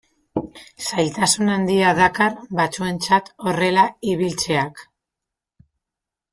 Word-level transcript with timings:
Zailtasun 0.87 1.51
handia 1.57 1.91
dakar 1.99 2.39
batzuentzat 2.61 3.31
horrela 3.47 3.87
ibiltzeak. 4.17 4.85